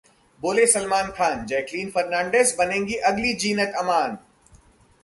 [0.41, 4.19] बोले सलमान खान, 'जैकलीन फर्नांडिस बनेगी अगली जीनत अमान'